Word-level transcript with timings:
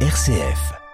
RCF. 0.00 0.85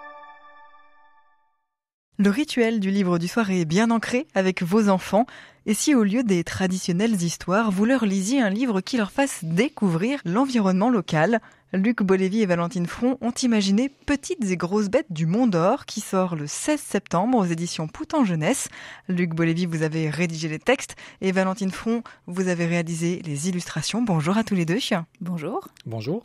Le 2.23 2.31
rituel 2.31 2.79
du 2.79 2.93
livre 2.93 3.19
du 3.19 3.27
soir 3.27 3.51
est 3.51 3.65
bien 3.65 3.91
ancré 3.91 4.29
avec 4.37 4.63
vos 4.63 4.89
enfants. 4.89 5.27
Et 5.67 5.75
si 5.75 5.93
au 5.93 6.05
lieu 6.05 6.23
des 6.23 6.45
traditionnelles 6.45 7.21
histoires, 7.21 7.73
vous 7.73 7.85
leur 7.85 8.07
lisiez 8.07 8.41
un 8.41 8.49
livre 8.49 8.81
qui 8.81 8.97
leur 8.97 9.11
fasse 9.11 9.41
découvrir 9.43 10.21
l'environnement 10.25 10.89
local? 10.89 11.41
Luc 11.73 12.01
Bolévy 12.05 12.43
et 12.43 12.47
Valentine 12.47 12.87
Front 12.87 13.19
ont 13.23 13.33
imaginé 13.33 13.89
Petites 13.89 14.49
et 14.49 14.57
grosses 14.57 14.89
bêtes 14.89 15.11
du 15.11 15.27
Mont 15.27 15.49
d'Or 15.49 15.85
qui 15.85 16.01
sort 16.01 16.37
le 16.37 16.47
16 16.47 16.79
septembre 16.79 17.39
aux 17.39 17.45
éditions 17.45 17.89
Poutan 17.89 18.25
Jeunesse. 18.25 18.69
Luc 19.09 19.35
Bolévy, 19.35 19.67
vous 19.67 19.83
avez 19.83 20.09
rédigé 20.09 20.47
les 20.47 20.61
textes 20.61 20.95
et 21.23 21.33
Valentine 21.33 21.73
Front, 21.73 22.05
vous 22.29 22.47
avez 22.47 22.67
réalisé 22.67 23.21
les 23.25 23.49
illustrations. 23.49 24.01
Bonjour 24.01 24.39
à 24.39 24.45
tous 24.45 24.55
les 24.55 24.65
deux. 24.65 24.79
Bonjour. 25.21 25.67
Bonjour. 25.87 26.25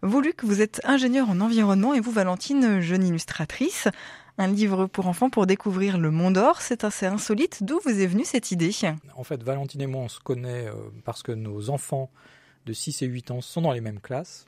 Vous, 0.00 0.20
Luc, 0.20 0.42
vous 0.42 0.62
êtes 0.62 0.80
ingénieur 0.84 1.28
en 1.28 1.40
environnement 1.40 1.92
et 1.94 2.00
vous, 2.00 2.12
Valentine, 2.12 2.80
jeune 2.80 3.06
illustratrice. 3.06 3.88
Un 4.36 4.48
livre 4.48 4.86
pour 4.86 5.06
enfants 5.06 5.30
pour 5.30 5.46
découvrir 5.46 5.96
le 5.96 6.10
Mont 6.10 6.32
d'Or, 6.32 6.60
c'est 6.60 6.82
assez 6.82 7.06
insolite. 7.06 7.62
D'où 7.62 7.78
vous 7.84 8.00
est 8.00 8.06
venue 8.06 8.24
cette 8.24 8.50
idée? 8.50 8.72
En 9.14 9.22
fait, 9.22 9.40
Valentine 9.44 9.82
et 9.82 9.86
moi, 9.86 10.02
on 10.02 10.08
se 10.08 10.18
connaît 10.18 10.66
euh, 10.66 10.74
parce 11.04 11.22
que 11.22 11.30
nos 11.30 11.70
enfants 11.70 12.10
de 12.66 12.72
6 12.72 13.02
et 13.02 13.06
8 13.06 13.30
ans 13.30 13.40
sont 13.40 13.62
dans 13.62 13.70
les 13.70 13.80
mêmes 13.80 14.00
classes. 14.00 14.46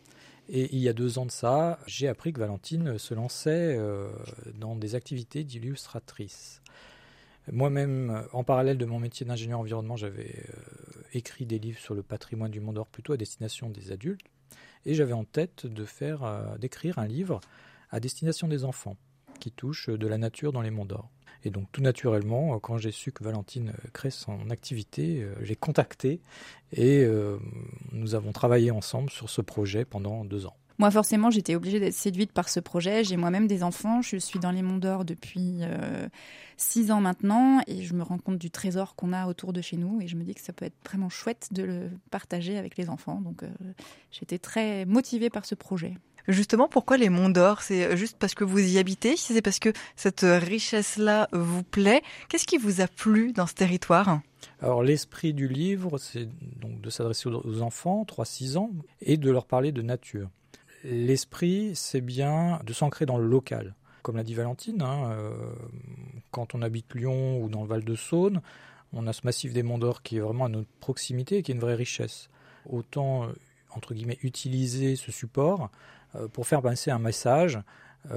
Et 0.48 0.74
il 0.74 0.80
y 0.80 0.88
a 0.88 0.92
deux 0.92 1.18
ans 1.18 1.26
de 1.26 1.30
ça, 1.30 1.78
j'ai 1.86 2.08
appris 2.08 2.32
que 2.32 2.40
Valentine 2.40 2.98
se 2.98 3.14
lançait 3.14 3.76
euh, 3.78 4.08
dans 4.58 4.74
des 4.74 4.96
activités 4.96 5.44
d'illustratrice. 5.44 6.62
Moi-même, 7.52 8.24
en 8.32 8.42
parallèle 8.42 8.78
de 8.78 8.86
mon 8.86 8.98
métier 8.98 9.24
d'ingénieur 9.24 9.60
environnement, 9.60 9.96
j'avais 9.96 10.34
euh, 10.48 11.02
écrit 11.12 11.46
des 11.46 11.60
livres 11.60 11.78
sur 11.78 11.94
le 11.94 12.02
patrimoine 12.02 12.50
du 12.50 12.58
Mont 12.58 12.72
d'Or 12.72 12.88
plutôt 12.88 13.12
à 13.12 13.16
destination 13.16 13.70
des 13.70 13.92
adultes 13.92 14.26
et 14.84 14.94
j'avais 14.94 15.12
en 15.12 15.24
tête 15.24 15.66
de 15.66 15.84
faire, 15.84 16.56
d'écrire 16.58 16.98
un 16.98 17.06
livre 17.06 17.40
à 17.90 18.00
destination 18.00 18.46
des 18.46 18.64
enfants 18.64 18.96
touche 19.50 19.88
de 19.88 20.06
la 20.06 20.18
nature 20.18 20.52
dans 20.52 20.62
les 20.62 20.70
monts 20.70 20.84
d'or. 20.84 21.10
Et 21.44 21.50
donc 21.50 21.70
tout 21.70 21.80
naturellement, 21.80 22.54
euh, 22.54 22.58
quand 22.58 22.76
j'ai 22.76 22.90
su 22.90 23.12
que 23.12 23.22
Valentine 23.22 23.68
euh, 23.68 23.88
crée 23.92 24.10
son 24.10 24.50
activité, 24.50 25.26
j'ai 25.42 25.56
contacté 25.56 26.20
et 26.72 27.06
nous 27.92 28.14
avons 28.14 28.32
travaillé 28.32 28.70
ensemble 28.70 29.10
sur 29.10 29.30
ce 29.30 29.40
projet 29.40 29.84
pendant 29.84 30.24
deux 30.24 30.46
ans. 30.46 30.56
Moi, 30.78 30.90
forcément, 30.90 31.30
j'étais 31.30 31.54
obligée 31.54 31.80
d'être 31.80 31.94
séduite 31.94 32.32
par 32.32 32.50
ce 32.50 32.60
projet. 32.60 33.02
J'ai 33.02 33.16
moi-même 33.16 33.46
des 33.46 33.62
enfants. 33.62 34.02
Je 34.02 34.18
suis 34.18 34.38
dans 34.38 34.50
les 34.50 34.60
Monts 34.62 34.78
d'Or 34.78 35.04
depuis 35.04 35.60
six 36.56 36.90
ans 36.90 37.00
maintenant 37.00 37.60
et 37.66 37.82
je 37.82 37.94
me 37.94 38.02
rends 38.02 38.18
compte 38.18 38.38
du 38.38 38.50
trésor 38.50 38.94
qu'on 38.94 39.12
a 39.12 39.26
autour 39.26 39.52
de 39.52 39.62
chez 39.62 39.76
nous 39.76 40.00
et 40.00 40.08
je 40.08 40.16
me 40.16 40.24
dis 40.24 40.34
que 40.34 40.40
ça 40.40 40.52
peut 40.52 40.64
être 40.64 40.76
vraiment 40.84 41.08
chouette 41.08 41.48
de 41.52 41.62
le 41.62 41.90
partager 42.10 42.58
avec 42.58 42.76
les 42.76 42.90
enfants. 42.90 43.20
Donc, 43.20 43.42
j'étais 44.10 44.38
très 44.38 44.84
motivée 44.84 45.30
par 45.30 45.46
ce 45.46 45.54
projet. 45.54 45.94
Justement, 46.28 46.68
pourquoi 46.68 46.96
les 46.96 47.08
Monts 47.08 47.30
d'Or? 47.30 47.62
C'est 47.62 47.96
juste 47.96 48.16
parce 48.18 48.34
que 48.34 48.44
vous 48.44 48.58
y 48.58 48.78
habitez? 48.78 49.16
C'est 49.16 49.42
parce 49.42 49.58
que 49.58 49.72
cette 49.94 50.22
richesse-là 50.22 51.28
vous 51.32 51.62
plaît? 51.62 52.02
Qu'est-ce 52.28 52.46
qui 52.46 52.58
vous 52.58 52.80
a 52.80 52.88
plu 52.88 53.32
dans 53.32 53.46
ce 53.46 53.54
territoire? 53.54 54.20
Alors 54.60 54.82
l'esprit 54.82 55.34
du 55.34 55.48
livre, 55.48 55.98
c'est 55.98 56.28
donc 56.60 56.80
de 56.80 56.90
s'adresser 56.90 57.28
aux 57.28 57.62
enfants, 57.62 58.04
3-6 58.08 58.56
ans, 58.56 58.70
et 59.00 59.16
de 59.16 59.30
leur 59.30 59.46
parler 59.46 59.72
de 59.72 59.82
nature. 59.82 60.28
L'esprit, 60.84 61.72
c'est 61.74 62.00
bien 62.00 62.60
de 62.64 62.72
s'ancrer 62.72 63.06
dans 63.06 63.18
le 63.18 63.26
local. 63.26 63.74
Comme 64.02 64.16
l'a 64.16 64.22
dit 64.22 64.34
Valentine, 64.34 64.82
hein, 64.82 65.10
euh, 65.10 65.32
quand 66.30 66.54
on 66.54 66.62
habite 66.62 66.94
Lyon 66.94 67.42
ou 67.42 67.48
dans 67.48 67.62
le 67.62 67.68
Val-de-Saône, 67.68 68.40
on 68.92 69.06
a 69.06 69.12
ce 69.12 69.22
massif 69.24 69.52
des 69.52 69.64
Monts 69.64 69.78
d'Or 69.78 70.02
qui 70.02 70.16
est 70.16 70.20
vraiment 70.20 70.44
à 70.44 70.48
notre 70.48 70.70
proximité 70.80 71.38
et 71.38 71.42
qui 71.42 71.50
est 71.50 71.54
une 71.54 71.60
vraie 71.60 71.74
richesse. 71.74 72.28
Autant, 72.70 73.24
euh, 73.24 73.32
entre 73.74 73.94
guillemets, 73.94 74.18
utiliser 74.22 74.96
ce 74.96 75.10
support 75.10 75.64
euh, 75.64 75.66
pour 76.32 76.46
faire 76.46 76.62
passer 76.62 76.90
un 76.90 76.98
message 76.98 77.58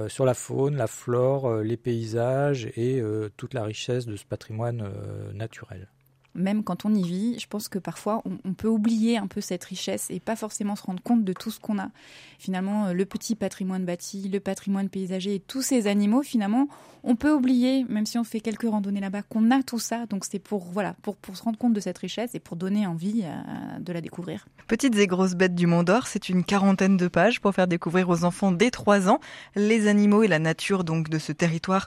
sur 0.08 0.24
la 0.24 0.34
faune, 0.34 0.76
la 0.76 0.86
flore, 0.86 1.62
les 1.62 1.76
paysages 1.76 2.66
et 2.76 3.02
toute 3.36 3.54
la 3.54 3.64
richesse 3.64 4.06
de 4.06 4.16
ce 4.16 4.24
patrimoine 4.24 4.88
naturel 5.34 5.88
même 6.34 6.62
quand 6.62 6.84
on 6.84 6.94
y 6.94 7.02
vit, 7.02 7.38
je 7.38 7.46
pense 7.46 7.68
que 7.68 7.78
parfois 7.78 8.22
on, 8.24 8.54
peut 8.54 8.68
oublier 8.68 9.16
un 9.16 9.26
peu 9.26 9.40
cette 9.40 9.64
richesse 9.64 10.06
et 10.10 10.20
pas 10.20 10.36
forcément 10.36 10.76
se 10.76 10.82
rendre 10.82 11.02
compte 11.02 11.24
de 11.24 11.32
tout 11.32 11.50
ce 11.50 11.60
qu'on 11.60 11.78
a. 11.78 11.90
Finalement, 12.38 12.86
euh, 12.86 12.92
le 12.92 13.04
petit 13.04 13.34
patrimoine 13.34 13.84
bâti, 13.84 14.28
le 14.28 14.40
patrimoine 14.40 14.88
paysager 14.88 15.36
et 15.36 15.40
tous 15.40 15.62
ces 15.62 15.86
animaux, 15.86 16.22
finalement, 16.22 16.68
on 17.02 17.16
peut 17.16 17.32
oublier, 17.32 17.84
même 17.88 18.06
si 18.06 18.18
on 18.18 18.24
fait 18.24 18.40
quelques 18.40 18.68
randonnées 18.68 19.00
là-bas, 19.00 19.22
qu'on 19.22 19.50
a 19.50 19.62
tout 19.62 19.78
ça. 19.78 20.06
Donc 20.06 20.24
c'est 20.24 20.38
pour 20.38 20.64
voilà, 20.64 20.94
pour, 21.02 21.16
pour 21.16 21.36
se 21.36 21.42
rendre 21.42 21.58
compte 21.58 21.72
de 21.72 21.80
cette 21.80 21.98
richesse 21.98 22.34
et 22.34 22.40
pour 22.40 22.56
donner 22.56 22.86
envie 22.86 23.22
euh, 23.24 23.78
de 23.78 23.92
la 23.92 24.00
découvrir. 24.00 24.46
Petites 24.66 24.96
et 24.96 25.06
grosses 25.06 25.34
bêtes 25.34 25.54
du 25.54 25.66
Mont 25.66 25.82
d'Or, 25.82 26.06
c'est 26.06 26.28
une 26.28 26.44
quarantaine 26.44 26.96
de 26.96 27.08
pages 27.08 27.40
pour 27.40 27.54
faire 27.54 27.66
découvrir 27.66 28.08
aux 28.08 28.24
enfants 28.24 28.52
dès 28.52 28.70
3 28.70 29.08
ans 29.08 29.20
les 29.56 29.88
animaux 29.88 30.22
et 30.22 30.28
la 30.28 30.38
nature 30.38 30.84
donc 30.84 31.08
de 31.08 31.18
ce 31.18 31.32
territoire 31.32 31.86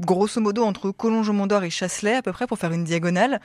grosso 0.00 0.40
modo 0.40 0.64
entre 0.64 0.90
Collonges-Mont 0.90 1.46
d'Or 1.46 1.64
et 1.64 1.70
Chasselet 1.70 2.16
à 2.16 2.22
peu 2.22 2.32
près 2.32 2.46
pour 2.46 2.58
faire 2.58 2.72
une 2.72 2.84
diagonale. 2.84 3.40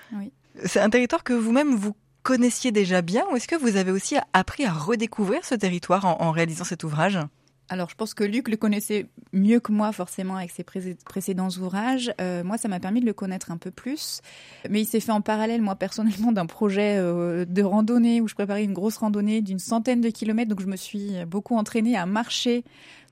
C'est 0.66 0.80
un 0.80 0.90
territoire 0.90 1.24
que 1.24 1.34
vous-même 1.34 1.76
vous 1.76 1.96
connaissiez 2.24 2.72
déjà 2.72 3.02
bien 3.02 3.24
ou 3.32 3.36
est-ce 3.36 3.48
que 3.48 3.56
vous 3.56 3.76
avez 3.76 3.92
aussi 3.92 4.16
appris 4.34 4.66
à 4.66 4.72
redécouvrir 4.74 5.46
ce 5.46 5.54
territoire 5.54 6.06
en 6.06 6.32
réalisant 6.32 6.64
cet 6.64 6.84
ouvrage? 6.84 7.20
Alors, 7.68 7.90
je 7.90 7.96
pense 7.96 8.14
que 8.14 8.24
Luc 8.24 8.48
le 8.48 8.58
connaissait 8.58 9.08
mieux 9.34 9.60
que 9.60 9.72
moi, 9.72 9.92
forcément, 9.92 10.36
avec 10.36 10.52
ses 10.52 10.64
précédents 10.64 11.50
ouvrages. 11.50 12.14
Euh, 12.22 12.44
moi, 12.44 12.58
ça 12.58 12.68
m'a 12.68 12.80
permis 12.80 13.02
de 13.02 13.06
le 13.06 13.14
connaître 13.14 13.52
un 13.52 13.58
peu 13.58 13.72
plus. 13.72 14.22
Mais 14.70 14.82
il 14.82 14.86
s'est 14.86 15.00
fait 15.00 15.12
en 15.12 15.22
parallèle, 15.22 15.62
moi, 15.62 15.76
personnellement, 15.76 16.32
d'un 16.32 16.46
projet 16.46 16.98
euh, 16.98 17.44
de 17.46 17.64
randonnée 17.64 18.22
où 18.22 18.28
je 18.28 18.36
préparais 18.36 18.64
une 18.64 18.74
grosse 18.74 18.98
randonnée 18.98 19.42
d'une 19.42 19.58
centaine 19.58 20.02
de 20.02 20.10
kilomètres. 20.10 20.50
Donc, 20.50 20.62
je 20.62 20.68
me 20.68 20.76
suis 20.76 21.14
beaucoup 21.26 21.56
entraînée 21.56 21.98
à 21.98 22.06
marcher 22.06 22.64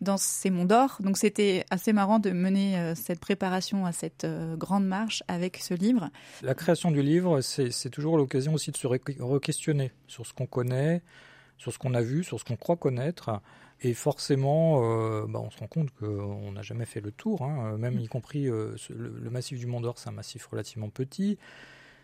dans 0.01 0.17
ces 0.17 0.51
monts 0.51 0.65
d'or. 0.65 0.97
Donc, 0.99 1.17
c'était 1.17 1.65
assez 1.71 1.91
marrant 1.91 2.19
de 2.19 2.29
mener 2.29 2.77
euh, 2.77 2.93
cette 2.93 3.19
préparation 3.19 3.87
à 3.87 3.91
cette 3.91 4.27
grande 4.57 4.85
marche 4.85 5.23
avec 5.27 5.57
ce 5.57 5.73
livre. 5.73 6.09
La 6.43 6.53
création 6.53 6.91
du 6.91 7.01
livre, 7.01 7.41
c'est 7.41 7.89
toujours 7.89 8.17
l'occasion 8.17 8.53
aussi 8.53 8.69
de 8.69 8.77
se 8.77 8.85
re-questionner 8.85 9.91
sur 10.07 10.27
ce 10.27 10.33
qu'on 10.33 10.45
connaît, 10.45 11.01
sur 11.57 11.73
ce 11.73 11.79
qu'on 11.79 11.95
a 11.95 12.01
vu, 12.01 12.23
sur 12.23 12.39
ce 12.39 12.45
qu'on 12.45 12.55
croit 12.55 12.75
connaître. 12.75 13.41
Et 13.85 13.93
forcément, 13.93 14.81
euh, 14.81 15.25
bah, 15.27 15.41
on 15.43 15.51
se 15.51 15.57
rend 15.57 15.67
compte 15.67 15.91
qu'on 15.91 16.53
n'a 16.53 16.61
jamais 16.61 16.85
fait 16.85 17.01
le 17.01 17.11
tour, 17.11 17.41
hein. 17.41 17.77
même 17.77 17.99
y 17.99 18.07
compris 18.07 18.47
euh, 18.47 18.75
le, 18.89 19.29
massif 19.29 19.59
du 19.59 19.67
Mont 19.67 19.81
d'Or, 19.81 19.99
c'est 19.99 20.07
un 20.07 20.13
massif 20.13 20.45
relativement 20.45 20.89
petit. 20.89 21.37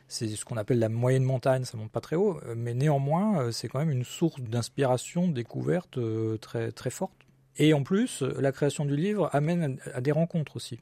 C'est 0.10 0.28
ce 0.28 0.44
qu'on 0.44 0.58
appelle 0.58 0.80
la 0.80 0.90
moyenne 0.90 1.24
montagne, 1.24 1.64
ça 1.64 1.78
monte 1.78 1.92
pas 1.92 2.02
très 2.02 2.18
haut, 2.18 2.42
mais 2.56 2.74
néanmoins, 2.74 3.44
euh, 3.44 3.52
c'est 3.52 3.70
quand 3.70 3.80
même 3.80 3.92
une 3.92 4.04
source 4.04 4.42
d'inspiration, 4.42 5.30
découverte 5.30 6.00
très, 6.42 6.74
très 6.74 6.90
forte. 6.90 7.14
Et 7.56 7.74
en 7.74 7.84
plus, 7.84 8.24
la 8.24 8.52
création 8.52 8.84
du 8.84 8.98
livre 8.98 9.30
amène 9.32 9.80
à, 9.94 10.02
des 10.02 10.12
rencontres 10.12 10.58
aussi. 10.58 10.80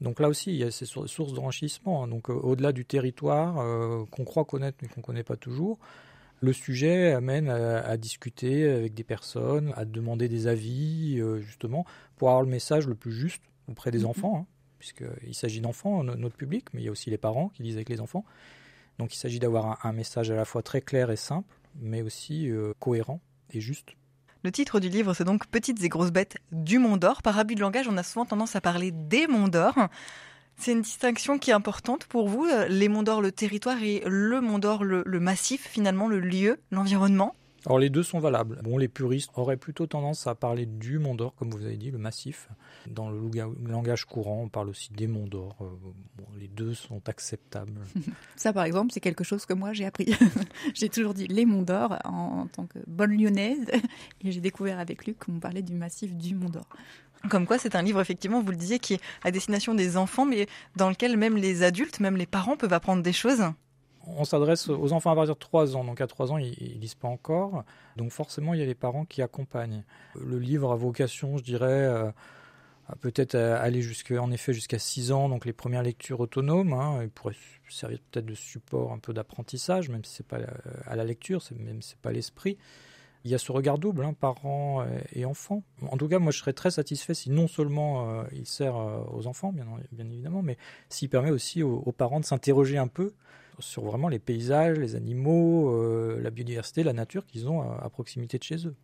Donc 0.00 0.18
là 0.18 0.28
aussi, 0.28 0.50
il 0.50 0.56
y 0.56 0.64
a 0.64 0.70
ces 0.70 0.86
sources 0.86 1.32
d'enrichissement. 1.34 2.04
Hein. 2.04 2.08
Donc 2.08 2.28
au-delà 2.30 2.72
du 2.72 2.84
territoire 2.84 3.54
qu'on 4.10 4.24
croit 4.24 4.44
connaître 4.44 4.78
mais 4.82 4.88
qu'on 4.88 5.00
ne 5.00 5.04
connaît 5.04 5.22
pas 5.22 5.36
toujours, 5.36 5.78
le 6.42 6.52
sujet 6.52 7.12
amène 7.12 7.48
à, 7.48 7.96
discuter 7.96 8.68
avec 8.68 8.94
des 8.94 9.04
personnes, 9.04 9.72
à 9.76 9.84
demander 9.84 10.28
des 10.28 10.48
avis, 10.48 11.20
euh, 11.20 11.38
justement, 11.40 11.86
pour 12.16 12.30
avoir 12.30 12.42
le 12.42 12.48
message 12.48 12.88
le 12.88 12.96
plus 12.96 13.12
juste 13.12 13.42
auprès 13.70 13.92
des 13.92 14.00
mhm. 14.00 14.06
enfants, 14.06 14.38
hein, 14.38 14.46
puisqu'il 14.80 15.34
s'agit 15.34 15.60
d'enfants, 15.60 16.02
notre 16.02 16.36
public, 16.36 16.66
mais 16.74 16.82
il 16.82 16.84
y 16.84 16.88
a 16.88 16.90
aussi 16.90 17.10
les 17.10 17.18
parents 17.18 17.48
qui 17.50 17.62
lisent 17.62 17.76
avec 17.76 17.88
les 17.88 18.00
enfants. 18.00 18.24
Donc 18.98 19.14
il 19.14 19.18
s'agit 19.18 19.38
d'avoir 19.38 19.86
un, 19.86 19.92
message 19.92 20.32
à 20.32 20.34
la 20.34 20.44
fois 20.44 20.62
très 20.62 20.80
clair 20.80 21.12
et 21.12 21.16
simple, 21.16 21.54
mais 21.80 22.02
aussi 22.02 22.50
euh, 22.50 22.74
cohérent 22.80 23.20
et 23.52 23.60
juste. 23.60 23.90
Le 24.42 24.50
titre 24.50 24.80
du 24.80 24.88
livre, 24.88 25.14
c'est 25.14 25.24
donc 25.24 25.46
Petites 25.46 25.82
et 25.84 25.88
grosses 25.88 26.10
bêtes 26.10 26.38
du 26.50 26.80
Mont 26.80 26.96
d'Or. 26.96 27.22
Par 27.22 27.38
abus 27.38 27.54
de 27.54 27.60
langage, 27.60 27.86
on 27.86 27.96
a 27.96 28.02
souvent 28.02 28.26
tendance 28.26 28.56
à 28.56 28.60
parler 28.60 28.90
des 28.90 29.28
Monts 29.28 29.48
d'Or. 29.48 29.74
C'est 30.56 30.72
une 30.72 30.82
distinction 30.82 31.38
qui 31.38 31.50
est 31.50 31.54
importante 31.54 32.04
pour 32.04 32.28
vous, 32.28 32.44
euh, 32.44 32.68
les 32.68 32.88
monts 32.88 33.02
d'or, 33.02 33.20
le 33.20 33.32
territoire 33.32 33.82
et 33.82 34.02
le 34.06 34.40
mont 34.40 34.58
d'or, 34.58 34.84
le, 34.84 35.04
massif, 35.20 35.66
finalement, 35.66 36.08
le 36.08 36.20
lieu, 36.20 36.60
l'environnement? 36.70 37.34
Alors 37.64 37.78
les 37.78 37.90
deux 37.90 38.02
sont 38.02 38.18
valables. 38.18 38.60
Bon, 38.64 38.76
les 38.76 38.88
puristes 38.88 39.30
auraient 39.36 39.56
plutôt 39.56 39.86
tendance 39.86 40.26
à 40.26 40.34
parler 40.34 40.66
du 40.66 40.98
Mont 40.98 41.14
d'Or, 41.14 41.34
comme 41.36 41.50
vous 41.50 41.64
avez 41.64 41.76
dit, 41.76 41.92
le 41.92 41.98
massif. 41.98 42.48
Dans 42.88 43.08
le 43.08 43.20
langage 43.64 44.04
courant, 44.04 44.42
on 44.42 44.48
parle 44.48 44.68
aussi 44.68 44.92
des 44.92 45.06
Monts 45.06 45.28
d'Or. 45.28 45.56
Euh, 45.60 45.66
les 46.40 46.48
deux 46.48 46.74
sont 46.74 47.08
acceptables. 47.08 47.80
Ça, 48.36 48.52
par 48.52 48.64
exemple, 48.64 48.90
c'est 48.92 49.00
quelque 49.00 49.22
chose 49.22 49.46
que 49.46 49.54
moi 49.54 49.72
j'ai 49.72 49.84
appris. 49.84 50.12
j'ai 50.74 50.88
toujours 50.88 51.14
dit 51.14 51.28
les 51.28 51.46
Monts 51.46 51.62
d'Or 51.62 51.98
en, 52.04 52.48
tant 52.48 52.66
que 52.66 52.80
bonne 52.88 53.16
lyonnaise, 53.16 53.66
et 54.24 54.32
j'ai 54.32 54.40
découvert 54.40 54.80
avec 54.80 55.06
Luc 55.06 55.20
qu'on 55.20 55.38
parlait 55.38 55.62
du 55.62 55.74
massif 55.74 56.16
du 56.16 56.34
Mont 56.34 56.50
d'Or. 56.50 56.66
Comme 57.28 57.46
quoi, 57.46 57.58
c'est 57.58 57.76
un 57.76 57.82
livre, 57.82 58.00
effectivement, 58.00 58.42
vous 58.42 58.50
le 58.50 58.56
disiez, 58.56 58.78
qui 58.78 58.94
est 58.94 59.00
à 59.22 59.30
destination 59.30 59.74
des 59.74 59.96
enfants, 59.96 60.26
mais 60.26 60.46
dans 60.76 60.90
lequel 60.90 61.16
même 61.16 61.36
les 61.36 61.62
adultes, 61.62 62.00
même 62.00 62.16
les 62.16 62.26
parents 62.26 62.56
peuvent 62.56 62.72
apprendre 62.72 63.02
des 63.02 63.12
choses. 63.12 63.44
On 64.06 64.24
s'adresse 64.24 64.68
aux 64.68 64.92
enfants 64.92 65.12
à 65.12 65.14
partir 65.14 65.34
de 65.34 65.38
3 65.38 65.76
ans, 65.76 65.84
donc 65.84 66.00
à 66.00 66.08
3 66.08 66.32
ans, 66.32 66.38
ils 66.38 66.50
ne 66.50 66.80
lisent 66.80 66.96
pas 66.96 67.08
encore. 67.08 67.64
Donc 67.96 68.10
forcément, 68.10 68.52
il 68.54 68.60
y 68.60 68.62
a 68.62 68.66
les 68.66 68.74
parents 68.74 69.04
qui 69.04 69.22
accompagnent. 69.22 69.84
Le 70.20 70.38
livre 70.40 70.72
a 70.72 70.76
vocation, 70.76 71.36
je 71.36 71.44
dirais, 71.44 71.66
euh, 71.68 72.10
peut-être 73.00 73.36
aller 73.36 73.86
en 74.18 74.32
effet 74.32 74.52
jusqu'à 74.52 74.80
6 74.80 75.12
ans, 75.12 75.28
donc 75.28 75.44
les 75.44 75.52
premières 75.52 75.84
lectures 75.84 76.18
autonomes. 76.18 76.72
Hein, 76.72 77.00
il 77.04 77.10
pourrait 77.10 77.36
servir 77.68 78.00
peut-être 78.10 78.26
de 78.26 78.34
support 78.34 78.92
un 78.92 78.98
peu 78.98 79.12
d'apprentissage, 79.12 79.88
même 79.88 80.04
si 80.04 80.16
c'est 80.16 80.26
pas 80.26 80.40
à 80.86 80.96
la 80.96 81.04
lecture, 81.04 81.40
même 81.56 81.80
si 81.80 81.90
c'est 81.90 82.00
pas 82.00 82.10
l'esprit. 82.10 82.58
Il 83.24 83.30
y 83.30 83.34
a 83.34 83.38
ce 83.38 83.52
regard 83.52 83.78
double, 83.78 84.04
hein, 84.04 84.14
parents 84.18 84.84
et 85.12 85.24
enfants. 85.24 85.62
En 85.90 85.96
tout 85.96 86.08
cas, 86.08 86.18
moi, 86.18 86.32
je 86.32 86.38
serais 86.38 86.52
très 86.52 86.70
satisfait 86.70 87.14
si 87.14 87.30
non 87.30 87.48
seulement 87.48 88.24
il 88.32 88.46
sert 88.46 88.74
aux 89.12 89.26
enfants, 89.26 89.52
bien, 89.52 89.66
évidemment, 89.98 90.42
mais 90.42 90.56
s'il 90.88 91.08
permet 91.08 91.30
aussi 91.30 91.62
aux, 91.62 91.92
parents 91.92 92.20
de 92.20 92.24
s'interroger 92.24 92.78
un 92.78 92.88
peu 92.88 93.12
sur 93.58 93.84
vraiment 93.84 94.08
les 94.08 94.18
paysages, 94.18 94.78
les 94.78 94.96
animaux, 94.96 96.18
la 96.18 96.30
biodiversité, 96.30 96.82
la 96.82 96.92
nature 96.92 97.26
qu'ils 97.26 97.48
ont 97.48 97.62
à 97.62 97.88
proximité 97.90 98.38
de 98.38 98.42
chez 98.42 98.66
eux. 98.66 98.74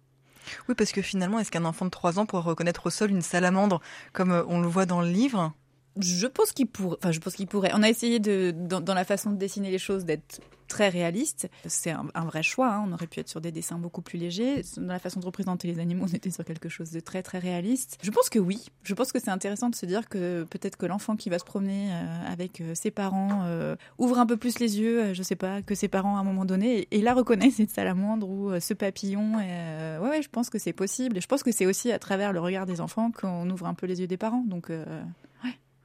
Oui, 0.68 0.74
parce 0.74 0.92
que 0.92 1.02
finalement, 1.02 1.38
est-ce 1.38 1.50
qu'un 1.50 1.64
enfant 1.64 1.84
de 1.84 1.90
3 1.90 2.18
ans 2.18 2.26
pourrait 2.26 2.42
reconnaître 2.42 2.86
au 2.86 2.90
sol 2.90 3.10
une 3.10 3.22
salamandre 3.22 3.80
comme 4.12 4.32
euh, 4.32 4.44
on 4.48 4.60
le 4.60 4.68
voit 4.68 4.86
dans 4.86 5.00
le 5.00 5.08
livre? 5.08 5.52
Je 6.00 6.26
pense 6.26 6.52
qu'il 6.52 6.66
pourrait. 6.66 6.96
Enfin, 7.00 7.12
je 7.12 7.20
pense 7.20 7.34
qu'il 7.34 7.46
pourrait. 7.46 7.70
On 7.74 7.82
a 7.82 7.88
essayé 7.88 8.18
de, 8.20 8.52
dans, 8.54 8.94
la 8.94 9.04
façon 9.04 9.30
de 9.30 9.36
dessiner 9.36 9.70
les 9.70 9.78
choses, 9.78 10.04
d'être 10.04 10.40
très 10.68 10.90
réaliste. 10.90 11.48
C'est 11.66 11.90
un, 11.90 12.24
vrai 12.26 12.42
choix. 12.42 12.72
Hein. 12.72 12.84
On 12.86 12.92
aurait 12.92 13.06
pu 13.06 13.20
être 13.20 13.28
sur 13.28 13.40
des 13.40 13.50
dessins 13.50 13.78
beaucoup 13.78 14.02
plus 14.02 14.18
légers. 14.18 14.62
Dans 14.76 14.92
la 14.92 14.98
façon 14.98 15.18
de 15.18 15.24
représenter 15.24 15.66
les 15.66 15.80
animaux, 15.80 16.04
on 16.08 16.14
était 16.14 16.30
sur 16.30 16.44
quelque 16.44 16.68
chose 16.68 16.90
de 16.90 17.00
très 17.00 17.22
très 17.22 17.38
réaliste. 17.38 17.98
Je 18.02 18.10
pense 18.10 18.28
que 18.28 18.38
oui. 18.38 18.66
Je 18.82 18.94
pense 18.94 19.10
que 19.10 19.18
c'est 19.18 19.30
intéressant 19.30 19.70
de 19.70 19.74
se 19.74 19.86
dire 19.86 20.08
que 20.08 20.44
peut-être 20.44 20.76
que 20.76 20.86
l'enfant 20.86 21.16
qui 21.16 21.30
va 21.30 21.38
se 21.38 21.44
promener 21.44 21.90
euh, 21.90 22.32
avec 22.32 22.60
euh, 22.60 22.74
ses 22.74 22.90
parents 22.90 23.44
euh, 23.44 23.76
ouvre 23.96 24.18
un 24.18 24.26
peu 24.26 24.36
plus 24.36 24.58
les 24.58 24.78
yeux. 24.78 25.14
je 25.14 25.22
sais 25.22 25.36
pas 25.36 25.62
que 25.62 25.74
ses 25.74 25.88
parents 25.88 26.16
à 26.16 26.20
un 26.20 26.24
moment 26.24 26.44
donné 26.44 26.86
et, 26.90 27.00
la 27.00 27.14
reconnaît 27.14 27.50
cette 27.50 27.70
salamandre 27.70 28.28
ou 28.28 28.60
ce 28.60 28.74
papillon. 28.74 29.40
Et, 29.40 29.98
ouais, 30.00 30.08
ouais, 30.10 30.22
je 30.22 30.28
pense 30.28 30.50
que 30.50 30.58
c'est 30.58 30.74
possible. 30.74 31.16
Et 31.16 31.20
je 31.22 31.26
pense 31.26 31.42
que 31.42 31.50
c'est 31.50 31.64
aussi 31.64 31.90
à 31.90 31.98
travers 31.98 32.34
le 32.34 32.40
regard 32.40 32.66
des 32.66 32.82
enfants 32.82 33.10
qu'on 33.10 33.48
ouvre 33.48 33.66
un 33.66 33.74
peu 33.74 33.86
les 33.86 34.02
yeux 34.02 34.06
des 34.06 34.18
parents. 34.18 34.44
Donc 34.46 34.70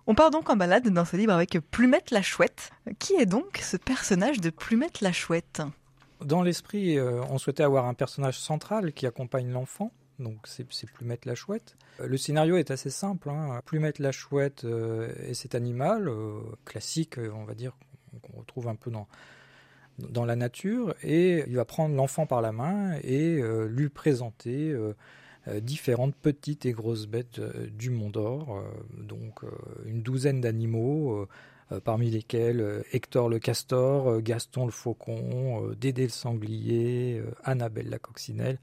on 0.06 0.16
part 0.16 0.32
donc 0.32 0.50
en 0.50 0.56
balade 0.56 0.90
dans 0.90 1.06
ce 1.06 1.16
livre 1.16 1.32
avec 1.32 1.58
Plumette 1.72 2.12
la 2.12 2.22
Chouette. 2.22 2.72
Qui 3.00 3.14
est 3.14 3.26
donc 3.26 3.60
ce 3.62 3.78
personnage 3.78 4.42
de 4.42 4.50
Plumette 4.50 5.00
la 5.00 5.14
Chouette? 5.14 5.62
Dans 6.20 6.42
l'esprit, 6.42 6.98
euh, 6.98 7.22
on 7.30 7.38
souhaitait 7.38 7.64
avoir 7.64 7.86
un 7.86 7.94
personnage 7.94 8.38
central 8.38 8.92
qui 8.92 9.08
accompagne 9.08 9.50
l'enfant. 9.52 9.94
Donc 10.20 10.40
c'est 10.46 10.66
Plumette 10.92 11.26
la 11.26 11.36
Chouette. 11.36 11.78
Euh, 12.02 12.08
le 12.08 12.18
scénario 12.18 12.58
est 12.58 12.70
assez 12.70 12.90
simple. 12.90 13.30
Hein. 13.30 13.62
Plumette 13.66 14.00
la 14.00 14.12
Chouette 14.12 14.66
euh, 14.66 15.14
est 15.26 15.34
cet 15.34 15.56
animal 15.56 16.10
classique, 16.66 17.18
on 17.18 17.46
va 17.46 17.56
dire, 17.56 17.72
qu'on 18.22 18.40
retrouve 18.40 18.68
un 18.68 18.76
peu 18.76 18.92
dans, 18.92 19.08
dans 20.00 20.26
la 20.26 20.36
nature. 20.36 20.96
Et 21.02 21.46
il 21.48 21.56
va 21.56 21.66
prendre 21.66 21.96
l'enfant 21.96 22.26
par 22.26 22.42
la 22.42 22.52
main 22.52 22.98
et 23.04 23.42
lui 23.68 23.88
présenter 23.88 24.76
différentes 25.60 26.16
petites 26.16 26.66
et 26.66 26.72
grosses 26.72 27.06
bêtes 27.06 27.40
euh, 27.40 27.68
du 27.68 27.90
Mont 27.90 28.10
d'Or, 28.10 28.58
euh, 28.58 29.04
donc 29.04 29.42
une 29.86 30.02
douzaine 30.02 30.42
d'animaux. 30.42 31.28
parmi 31.86 32.12
lesquels 32.12 32.84
Hector 32.92 33.30
le 33.30 33.40
castor, 33.40 34.22
Gaston 34.22 34.66
le 34.66 34.72
faucon, 34.72 35.72
Dédé 35.80 36.04
le 36.04 36.10
sanglier, 36.10 37.24
Annabelle 37.44 37.90
la 37.90 37.98
coccinelle, 37.98 38.60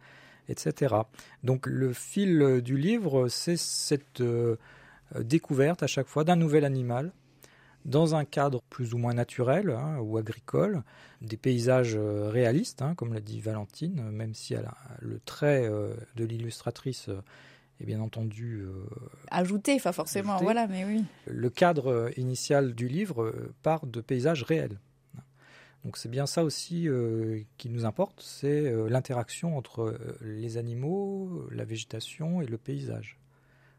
etc. 0.48 0.94
Donc 1.42 1.66
le 1.66 1.92
fil 1.92 2.60
du 2.62 2.76
livre, 2.76 3.26
c'est 3.26 3.56
cette 3.56 4.22
découverte 5.18 5.82
à 5.82 5.88
chaque 5.88 6.06
fois 6.06 6.22
d'un 6.22 6.36
nouvel 6.36 6.64
animal 6.64 7.10
dans 7.84 8.14
un 8.14 8.24
cadre 8.24 8.62
plus 8.68 8.94
ou 8.94 8.98
moins 8.98 9.14
naturel 9.14 9.70
hein, 9.70 9.98
ou 9.98 10.18
agricole, 10.18 10.82
des 11.22 11.36
paysages 11.36 11.96
euh, 11.96 12.28
réalistes, 12.30 12.82
hein, 12.82 12.94
comme 12.94 13.14
l'a 13.14 13.20
dit 13.20 13.40
Valentine, 13.40 14.10
même 14.10 14.34
si 14.34 14.54
elle 14.54 14.66
a 14.66 14.76
le 15.00 15.20
trait 15.20 15.66
euh, 15.68 15.94
de 16.16 16.24
l'illustratrice 16.24 17.08
euh, 17.08 17.22
est 17.80 17.86
bien 17.86 18.00
entendu 18.00 18.66
ajouté, 19.30 19.74
enfin 19.74 19.92
forcément, 19.92 20.36
voilà, 20.36 20.66
mais 20.66 20.84
oui. 20.84 21.02
Le 21.26 21.48
cadre 21.48 22.10
initial 22.18 22.74
du 22.74 22.88
livre 22.88 23.34
part 23.62 23.86
de 23.86 24.02
paysages 24.02 24.42
réels. 24.42 24.78
Donc 25.82 25.96
c'est 25.96 26.10
bien 26.10 26.26
ça 26.26 26.44
aussi 26.44 26.88
qui 27.56 27.70
nous 27.70 27.86
importe, 27.86 28.20
c'est 28.20 28.70
l'interaction 28.90 29.56
entre 29.56 29.98
les 30.20 30.58
animaux, 30.58 31.48
la 31.50 31.64
végétation 31.64 32.42
et 32.42 32.46
le 32.46 32.58
paysage. 32.58 33.16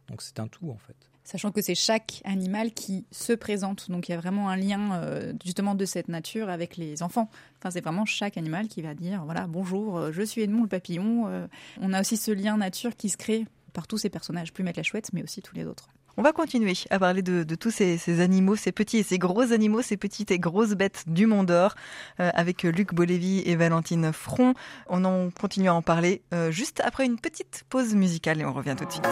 Donc 0.07 0.24
c'est 0.24 0.39
un 0.39 0.48
tout 0.48 0.71
en 0.71 0.77
fait 0.77 1.11
sachant 1.23 1.51
que 1.51 1.62
c'est 1.62 1.75
chaque 1.75 2.21
animal 2.25 2.71
qui 2.71 3.06
se 3.12 3.33
présente. 3.33 3.89
Donc 3.89 4.09
il 4.09 4.12
y 4.12 4.15
a 4.15 4.18
vraiment 4.18 4.50
un 4.50 4.56
lien 4.56 4.94
euh, 4.94 5.33
justement 5.44 5.75
de 5.75 5.85
cette 5.85 6.07
nature 6.07 6.50
avec 6.50 6.77
les 6.77 7.03
enfants. 7.03 7.29
Enfin, 7.59 7.71
c'est 7.71 7.81
vraiment 7.81 8.06
chaque 8.06 8.38
animal 8.38 8.68
qui 8.68 8.81
va 8.81 8.94
dire 8.94 9.23
voilà 9.25 9.47
bonjour, 9.47 9.97
euh, 9.97 10.12
je 10.12 10.21
suis 10.23 10.41
Edmond 10.41 10.63
le 10.63 10.68
papillon. 10.68 11.27
Euh. 11.27 11.47
on 11.79 11.94
a 11.94 12.01
aussi 12.01 12.18
ce 12.18 12.31
lien 12.31 12.57
nature 12.57 12.95
qui 12.95 13.09
se 13.09 13.18
crée 13.18 13.45
par 13.73 13.88
tous 13.88 13.97
ces 13.97 14.09
personnages, 14.09 14.51
plus 14.51 14.63
mettre 14.63 14.79
la 14.79 14.83
chouette, 14.83 15.09
mais 15.13 15.23
aussi 15.23 15.41
tous 15.41 15.56
les 15.56 15.65
autres. 15.65 15.89
On 16.18 16.23
va 16.23 16.33
continuer 16.33 16.73
à 16.89 17.00
parler 17.00 17.21
de, 17.21 17.56
tous 17.56 17.71
ces, 17.71 18.19
animaux, 18.19 18.57
ces 18.57 18.74
petits 18.74 18.97
et 18.97 19.03
ces 19.03 19.17
gros 19.17 19.53
animaux, 19.53 19.81
ces 19.81 19.95
petites 19.95 20.29
et 20.29 20.39
grosses 20.39 20.74
bêtes 20.74 21.06
du 21.07 21.25
Mont 21.25 21.45
d'Or, 21.45 21.74
avec 22.17 22.63
Luc 22.63 22.94
Bolévy 22.94 23.39
et 23.45 23.56
Valentine 23.56 24.12
Front. 24.12 24.53
On 24.89 25.06
en 25.06 25.29
continue 25.29 25.69
à 25.69 25.74
en 25.74 25.81
parler 25.81 26.21
juste 26.50 26.81
après 26.83 27.06
une 27.06 27.17
petite 27.17 27.63
pause 27.69 27.95
musicale 27.95 28.41
et 28.41 28.45
on 28.45 28.51
revient 28.51 28.75
tout 28.77 28.83
de 28.83 28.91
suite. 28.91 29.07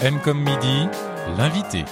M 0.00 0.20
comme 0.22 0.40
midi, 0.40 0.88
l'invité. 1.38 1.82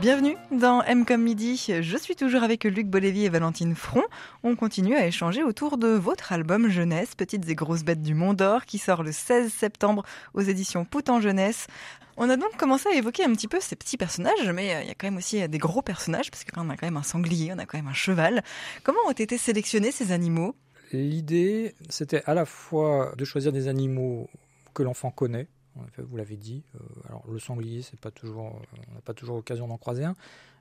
Bienvenue 0.00 0.36
dans 0.50 0.82
M 0.82 1.06
comme 1.06 1.22
midi. 1.22 1.56
Je 1.80 1.96
suis 1.96 2.14
toujours 2.14 2.42
avec 2.42 2.64
Luc 2.64 2.88
Bolévy 2.88 3.24
et 3.24 3.30
Valentine 3.30 3.74
Front. 3.74 4.02
On 4.42 4.54
continue 4.54 4.94
à 4.94 5.06
échanger 5.06 5.42
autour 5.44 5.78
de 5.78 5.88
votre 5.88 6.32
album 6.32 6.68
jeunesse, 6.68 7.14
Petites 7.14 7.48
et 7.48 7.54
grosses 7.54 7.84
bêtes 7.84 8.02
du 8.02 8.14
Mont 8.14 8.34
d'Or, 8.34 8.66
qui 8.66 8.76
sort 8.76 9.02
le 9.02 9.12
16 9.12 9.50
septembre 9.50 10.04
aux 10.34 10.42
éditions 10.42 10.84
Poutan 10.84 11.22
Jeunesse. 11.22 11.68
On 12.18 12.28
a 12.28 12.36
donc 12.36 12.54
commencé 12.58 12.90
à 12.90 12.94
évoquer 12.94 13.24
un 13.24 13.32
petit 13.32 13.48
peu 13.48 13.60
ces 13.60 13.76
petits 13.76 13.96
personnages, 13.96 14.50
mais 14.52 14.74
euh, 14.74 14.82
il 14.82 14.88
y 14.88 14.90
a 14.90 14.94
quand 14.94 15.06
même 15.06 15.16
aussi 15.16 15.42
euh, 15.42 15.48
des 15.48 15.56
gros 15.56 15.80
personnages, 15.80 16.30
parce 16.30 16.44
qu'on 16.44 16.68
a 16.68 16.76
quand 16.76 16.86
même 16.86 16.98
un 16.98 17.02
sanglier, 17.02 17.50
on 17.54 17.58
a 17.58 17.64
quand 17.64 17.78
même 17.78 17.88
un 17.88 17.94
cheval. 17.94 18.42
Comment 18.82 19.00
ont 19.08 19.12
été 19.12 19.38
sélectionnés 19.38 19.90
ces 19.90 20.12
animaux? 20.12 20.54
L'idée, 20.92 21.74
c'était 21.88 22.22
à 22.26 22.34
la 22.34 22.44
fois 22.44 23.14
de 23.16 23.24
choisir 23.24 23.50
des 23.50 23.66
animaux 23.66 24.28
que 24.72 24.82
l'enfant 24.82 25.10
connaît. 25.10 25.48
vous 25.98 26.16
l'avez 26.16 26.36
dit. 26.36 26.64
Euh, 26.74 26.78
alors 27.08 27.24
le 27.30 27.38
sanglier, 27.38 27.82
c'est 27.82 27.98
pas 27.98 28.10
toujours, 28.10 28.46
euh, 28.46 28.76
on 28.90 28.94
n'a 28.94 29.00
pas 29.00 29.14
toujours 29.14 29.36
l'occasion 29.36 29.68
d'en 29.68 29.78
croiser 29.78 30.04
un. 30.04 30.16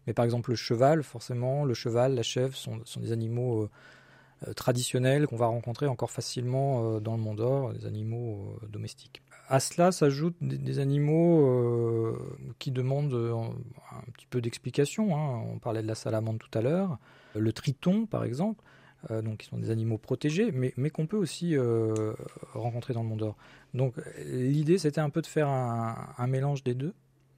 Mais 0.07 0.13
par 0.13 0.25
exemple 0.25 0.49
le 0.49 0.55
cheval, 0.55 1.03
forcément, 1.03 1.63
le 1.65 1.73
cheval, 1.73 2.15
la 2.15 2.23
chèvre 2.23 2.55
sont, 2.55 2.81
des 2.97 3.11
animaux 3.11 3.69
euh, 4.47 4.53
traditionnels 4.53 5.27
qu'on 5.27 5.35
va 5.35 5.45
rencontrer 5.45 5.85
encore 5.87 6.09
facilement 6.09 6.99
dans 6.99 7.15
le 7.15 7.21
monde 7.21 7.37
d'or, 7.37 7.73
des 7.73 7.85
animaux 7.85 8.57
domestiques. 8.69 9.21
À 9.47 9.59
cela 9.59 9.91
s'ajoutent 9.91 10.37
des, 10.41 10.79
animaux 10.79 12.17
qui 12.57 12.71
demandent 12.71 13.13
un, 13.13 14.11
petit 14.13 14.25
peu 14.27 14.41
d'explication. 14.41 15.15
Hein. 15.15 15.43
On 15.53 15.59
parlait 15.59 15.83
de 15.83 15.87
la 15.87 15.93
salamandre 15.93 16.39
tout 16.39 16.57
à 16.57 16.61
l'heure, 16.61 16.97
le 17.35 17.53
triton 17.53 18.07
par 18.07 18.23
exemple. 18.23 18.63
Donc 19.09 19.39
qui 19.39 19.47
sont 19.47 19.57
des 19.57 19.71
animaux 19.71 19.97
protégés, 19.97 20.51
mais, 20.51 20.73
mais 20.77 20.89
qu'on 20.89 21.07
peut 21.07 21.17
aussi 21.17 21.55
rencontrer 22.53 22.93
dans 22.93 23.03
le 23.03 23.09
monde 23.09 23.19
d'or. 23.19 23.37
Donc 23.73 23.95
l'idée 24.25 24.77
c'était 24.77 25.01
un 25.01 25.09
peu 25.09 25.21
de 25.21 25.27
faire 25.27 25.47
un, 25.49 26.27
mélange 26.27 26.63
des 26.63 26.73
deux, 26.73 26.93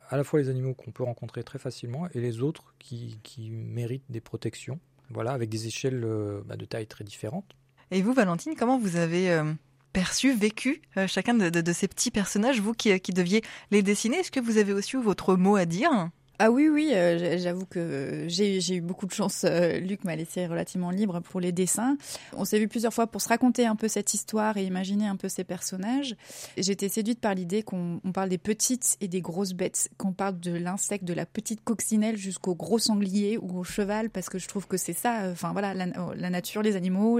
à 0.09 0.17
la 0.17 0.23
fois 0.23 0.39
les 0.39 0.49
animaux 0.49 0.73
qu'on 0.73 0.91
peut 0.91 1.03
rencontrer 1.03 1.43
très 1.43 1.59
facilement 1.59 2.07
et 2.13 2.21
les 2.21 2.41
autres 2.41 2.73
qui, 2.79 3.17
méritent 3.49 4.09
des 4.09 4.21
protections, 4.21 4.79
voilà, 5.09 5.31
avec 5.31 5.49
des 5.49 5.67
échelles 5.67 6.03
euh, 6.03 6.41
bah, 6.45 6.55
de 6.55 6.65
taille 6.65 6.87
très 6.87 7.03
différentes. 7.03 7.55
Et 7.91 8.01
vous, 8.01 8.13
Valentine, 8.13 8.55
comment 8.57 8.79
vous 8.79 8.95
avez 8.95 9.31
euh, 9.31 9.53
perçu, 9.91 10.33
vécu 10.33 10.81
euh, 10.97 11.07
chacun 11.07 11.33
de, 11.33 11.73
ces 11.73 11.87
petits 11.87 12.11
personnages, 12.11 12.59
vous 12.59 12.73
qui, 12.73 12.99
qui 12.99 13.11
deviez 13.11 13.41
les 13.71 13.83
dessiner? 13.83 14.17
Est-ce 14.17 14.31
que 14.31 14.39
vous 14.39 14.57
avez 14.57 14.73
aussi 14.73 14.95
eu 14.95 15.01
votre 15.01 15.35
mot 15.35 15.55
à 15.55 15.65
dire? 15.65 15.91
Ah 16.39 16.49
oui, 16.49 16.67
oui, 16.67 16.89
euh, 16.93 17.37
j'avoue 17.37 17.65
que 17.67 18.25
j'ai 18.27 18.75
eu 18.75 18.81
beaucoup 18.81 19.05
de 19.05 19.11
chance. 19.11 19.43
Euh, 19.45 19.77
Luc 19.79 20.03
m'a 20.03 20.15
laissé 20.15 20.47
relativement 20.47 20.89
libre 20.89 21.19
pour 21.19 21.39
les 21.39 21.51
dessins. 21.51 21.95
On 22.35 22.43
s'est 22.43 22.57
vu 22.57 22.67
plusieurs 22.67 22.93
fois 22.93 23.05
pour 23.05 23.21
se 23.21 23.29
raconter 23.29 23.67
un 23.67 23.75
peu 23.75 23.87
cette 23.87 24.15
histoire 24.15 24.57
et 24.57 24.65
imaginer 24.65 25.05
un 25.05 25.15
peu 25.15 25.29
ces 25.29 25.43
personnages. 25.43 26.15
J'étais 26.57 26.89
séduite 26.89 27.19
par 27.19 27.35
l'idée 27.35 27.61
qu'on 27.61 27.99
parle 28.13 28.29
des 28.29 28.39
petites 28.39 28.97
et 28.99 29.07
des 29.07 29.21
grosses 29.21 29.53
bêtes, 29.53 29.89
qu'on 29.97 30.11
parle 30.11 30.39
de 30.39 30.51
l'insecte, 30.51 31.05
de 31.05 31.13
la 31.13 31.27
petite 31.27 31.63
coccinelle 31.63 32.17
jusqu'au 32.17 32.55
gros 32.55 32.79
sanglier 32.79 33.37
ou 33.37 33.59
au 33.59 33.63
cheval, 33.63 34.09
parce 34.09 34.27
que 34.27 34.39
je 34.39 34.47
trouve 34.47 34.65
que 34.65 34.77
c'est 34.77 34.93
ça. 34.93 35.29
Enfin 35.31 35.51
voilà, 35.51 35.75
la, 35.75 35.85
la, 35.85 36.29
nature, 36.31 36.63
les 36.63 36.75
animaux, 36.75 37.19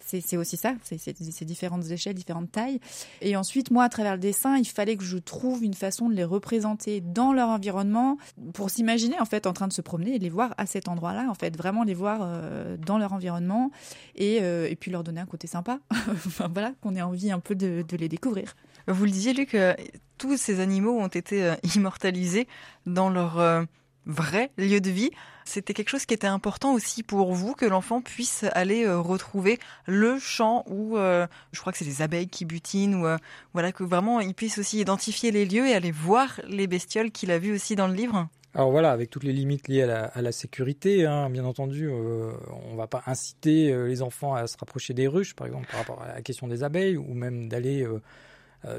c'est 0.00 0.36
aussi 0.36 0.56
ça. 0.56 0.74
C'est 0.82 1.44
différentes 1.44 1.88
échelles, 1.88 2.14
différentes 2.14 2.50
tailles. 2.50 2.80
Et 3.20 3.36
ensuite, 3.36 3.70
moi, 3.70 3.84
à 3.84 3.88
travers 3.88 4.14
le 4.14 4.20
dessin, 4.20 4.56
il 4.56 4.66
fallait 4.66 4.96
que 4.96 5.04
je 5.04 5.18
trouve 5.18 5.62
une 5.62 5.74
façon 5.74 6.08
de 6.08 6.14
les 6.14 6.24
représenter 6.24 7.00
dans 7.00 7.32
leur 7.32 7.48
environnement 7.48 8.18
pour 8.54 8.70
s'imaginer 8.70 9.18
en 9.20 9.24
fait 9.24 9.46
en 9.46 9.52
train 9.52 9.68
de 9.68 9.72
se 9.72 9.82
promener 9.82 10.14
et 10.14 10.18
les 10.18 10.30
voir 10.30 10.54
à 10.58 10.66
cet 10.66 10.88
endroit-là, 10.88 11.26
en 11.28 11.34
fait, 11.34 11.56
vraiment 11.56 11.84
les 11.84 11.94
voir 11.94 12.20
euh, 12.22 12.76
dans 12.76 12.98
leur 12.98 13.12
environnement 13.12 13.70
et, 14.16 14.38
euh, 14.42 14.68
et, 14.68 14.76
puis 14.76 14.90
leur 14.90 15.04
donner 15.04 15.20
un 15.20 15.26
côté 15.26 15.46
sympa. 15.46 15.80
voilà, 16.52 16.72
qu'on 16.80 16.94
ait 16.94 17.02
envie 17.02 17.30
un 17.30 17.40
peu 17.40 17.54
de, 17.54 17.84
de 17.86 17.96
les 17.96 18.08
découvrir. 18.08 18.56
Vous 18.88 19.04
le 19.04 19.10
disiez, 19.10 19.32
Luc, 19.32 19.54
euh, 19.54 19.74
tous 20.18 20.36
ces 20.36 20.60
animaux 20.60 20.98
ont 20.98 21.08
été 21.08 21.54
immortalisés 21.74 22.48
dans 22.86 23.10
leur 23.10 23.66
vrai 24.06 24.50
lieu 24.56 24.80
de 24.80 24.90
vie. 24.90 25.10
C'était 25.50 25.74
quelque 25.74 25.88
chose 25.88 26.06
qui 26.06 26.14
était 26.14 26.28
important 26.28 26.74
aussi 26.74 27.02
pour 27.02 27.32
vous, 27.32 27.54
que 27.54 27.66
l'enfant 27.66 28.00
puisse 28.00 28.44
aller 28.52 28.88
retrouver 28.88 29.58
le 29.86 30.18
champ 30.20 30.64
où, 30.68 30.96
je 30.96 31.60
crois 31.60 31.72
que 31.72 31.78
c'est 31.78 31.84
les 31.84 32.02
abeilles 32.02 32.28
qui 32.28 32.44
butinent, 32.44 32.94
ou 32.94 33.16
voilà, 33.52 33.72
que 33.72 33.82
vraiment 33.82 34.20
il 34.20 34.34
puisse 34.34 34.58
aussi 34.58 34.78
identifier 34.78 35.32
les 35.32 35.44
lieux 35.44 35.66
et 35.66 35.74
aller 35.74 35.90
voir 35.90 36.40
les 36.46 36.68
bestioles 36.68 37.10
qu'il 37.10 37.32
a 37.32 37.38
vues 37.38 37.52
aussi 37.52 37.74
dans 37.74 37.88
le 37.88 37.94
livre. 37.94 38.28
Alors 38.54 38.72
voilà, 38.72 38.90
avec 38.90 39.10
toutes 39.10 39.22
les 39.22 39.32
limites 39.32 39.68
liées 39.68 39.82
à 39.82 40.22
la, 40.22 40.32
sécurité, 40.32 41.06
hein, 41.06 41.30
bien 41.30 41.44
entendu, 41.44 41.88
euh, 41.88 42.32
on 42.66 42.72
ne 42.72 42.76
va 42.76 42.88
pas 42.88 43.02
inciter 43.06 43.72
euh, 43.72 43.86
les 43.86 44.02
enfants 44.02 44.34
à 44.34 44.48
se 44.48 44.56
rapprocher 44.58 44.92
des 44.92 45.06
ruches, 45.06 45.36
par 45.36 45.46
exemple, 45.46 45.68
par 45.70 45.78
rapport 45.80 46.02
à 46.02 46.14
la 46.14 46.22
question 46.22 46.48
des 46.48 46.64
abeilles, 46.64 46.96
ou 46.96 47.14
même 47.14 47.48
d'aller 47.48 47.84
euh, 47.84 48.00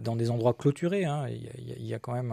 dans 0.02 0.16
des 0.16 0.30
endroits 0.30 0.54
clôturés. 0.54 1.06
Hein. 1.06 1.28
Il, 1.30 1.86
y 1.86 1.94
a, 1.94 2.00
quand 2.00 2.14
même 2.14 2.32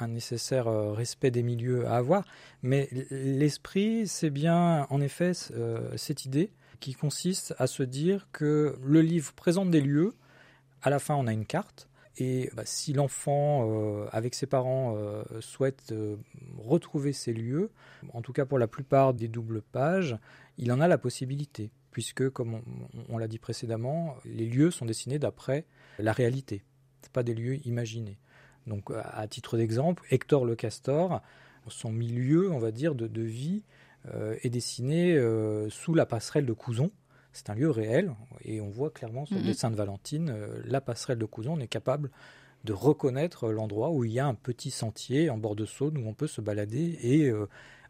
un, 0.00 0.08
nécessaire 0.08 0.66
respect 0.66 1.30
des 1.30 1.42
milieux 1.42 1.86
à 1.86 1.96
avoir. 1.96 2.24
Mais 2.62 2.88
l'esprit, 3.10 4.06
c'est 4.06 4.30
bien, 4.30 4.86
en 4.90 5.00
effet, 5.00 5.32
cette 5.96 6.24
idée 6.24 6.50
qui 6.80 6.94
consiste 6.94 7.54
à 7.58 7.66
se 7.66 7.82
dire 7.82 8.28
que 8.32 8.78
le 8.82 9.02
livre 9.02 9.32
présente 9.34 9.70
des 9.70 9.80
lieux, 9.80 10.14
à 10.82 10.90
la 10.90 10.98
fin 10.98 11.14
on 11.14 11.26
a 11.26 11.32
une 11.32 11.46
carte, 11.46 11.88
et 12.20 12.50
bah, 12.54 12.64
si 12.66 12.92
l'enfant, 12.92 13.68
euh, 13.70 14.06
avec 14.10 14.34
ses 14.34 14.46
parents, 14.46 14.96
euh, 14.96 15.22
souhaite 15.40 15.92
euh, 15.92 16.16
retrouver 16.58 17.12
ces 17.12 17.32
lieux, 17.32 17.70
en 18.12 18.22
tout 18.22 18.32
cas 18.32 18.44
pour 18.44 18.58
la 18.58 18.66
plupart 18.66 19.14
des 19.14 19.28
doubles 19.28 19.62
pages, 19.62 20.16
il 20.56 20.72
en 20.72 20.80
a 20.80 20.88
la 20.88 20.98
possibilité, 20.98 21.70
puisque, 21.92 22.28
comme 22.30 22.60
on, 23.08 23.18
l'a 23.18 23.28
dit 23.28 23.38
précédemment, 23.38 24.16
les 24.24 24.46
lieux 24.46 24.72
sont 24.72 24.84
dessinés 24.84 25.20
d'après 25.20 25.64
la 25.98 26.12
réalité. 26.12 26.64
Ce 27.04 27.10
pas 27.10 27.22
des 27.22 27.34
lieux 27.34 27.66
imaginés. 27.66 28.18
Donc, 28.66 28.90
à 28.90 29.26
titre 29.28 29.56
d'exemple, 29.56 30.04
Hector 30.10 30.44
le 30.44 30.54
Castor, 30.54 31.22
son 31.68 31.90
milieu, 31.90 32.50
on 32.50 32.58
va 32.58 32.70
dire, 32.70 32.94
de, 32.94 33.06
de 33.06 33.22
vie 33.22 33.62
est 34.42 34.50
dessiné 34.50 35.18
sous 35.70 35.94
la 35.94 36.06
passerelle 36.06 36.44
de 36.44 36.52
Couzon, 36.52 36.90
c'est 37.38 37.50
un 37.50 37.54
lieu 37.54 37.70
réel 37.70 38.12
et 38.44 38.60
on 38.60 38.68
voit 38.68 38.90
clairement 38.90 39.26
sur 39.26 39.36
le 39.36 39.42
dessin 39.42 39.70
de 39.70 39.76
Valentine, 39.76 40.30
euh, 40.30 40.60
la 40.64 40.80
passerelle 40.80 41.18
de 41.18 41.24
Couzon, 41.24 41.54
on 41.54 41.60
est 41.60 41.68
capable 41.68 42.10
de 42.64 42.72
reconnaître 42.72 43.50
l'endroit 43.50 43.90
où 43.90 44.04
il 44.04 44.12
y 44.12 44.18
a 44.18 44.26
un 44.26 44.34
petit 44.34 44.70
sentier 44.70 45.30
en 45.30 45.38
bord 45.38 45.54
de 45.54 45.64
Saône 45.64 45.98
où 45.98 46.08
on 46.08 46.14
peut 46.14 46.26
se 46.26 46.40
balader 46.40 46.98
et 47.00 47.28
euh, 47.28 47.46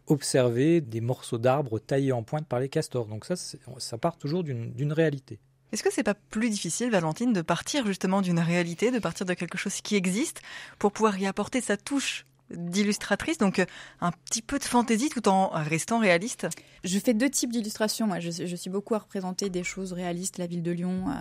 observer 0.07 0.81
des 0.81 1.01
morceaux 1.01 1.39
d'arbres 1.39 1.79
taillés 1.79 2.13
en 2.13 2.23
pointe 2.23 2.47
par 2.47 2.61
les 2.61 2.69
castors. 2.69 3.07
Donc 3.07 3.25
ça, 3.25 3.37
ça 3.37 3.99
part 3.99 4.19
toujours 4.19 4.45
d'une 4.45 4.93
réalité. 4.93 5.39
Est-ce 5.73 5.83
que 5.83 5.93
c'est 5.93 6.03
pas 6.03 6.15
plus 6.15 6.49
difficile, 6.49 6.91
Valentine, 6.91 7.33
de 7.33 7.43
partir 7.43 7.87
justement 7.87 8.23
d'une 8.23 8.41
réalité, 8.41 8.91
de 8.91 8.99
partir 8.99 9.27
de 9.27 9.35
quelque 9.35 9.59
chose 9.59 9.81
qui 9.81 9.97
existe, 9.97 10.41
pour 10.79 10.93
pouvoir 10.93 11.19
y 11.19 11.27
apporter 11.27 11.61
sa 11.61 11.77
touche 11.77 12.25
d'illustratrice, 12.51 13.39
donc 13.39 13.59
euh, 13.59 13.67
un 14.01 14.13
petit 14.13 14.43
peu 14.43 14.59
de 14.59 14.65
fantaisie 14.65 15.09
tout 15.09 15.29
en 15.29 15.51
restant 15.53 15.99
réaliste? 15.99 16.47
Je 16.85 16.99
fais 16.99 17.15
deux 17.15 17.29
types 17.29 17.53
d'illustrations. 17.53 18.07
Moi, 18.07 18.21
je, 18.21 18.31
suis 18.31 18.71
beaucoup 18.71 18.95
à 18.95 18.99
représenter 18.99 19.51
des 19.51 19.65
choses 19.65 19.93
réalistes, 19.93 20.39
la 20.39 20.47
ville 20.47 20.63
de 20.63 20.71
Lyon, 20.71 21.07
euh, 21.09 21.13